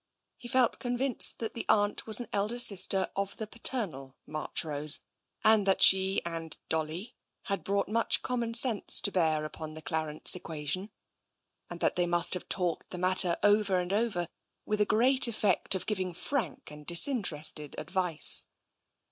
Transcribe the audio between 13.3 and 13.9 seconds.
over